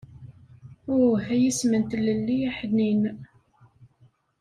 [0.95, 3.01] Uh, ay isem n tlelli aḥnin!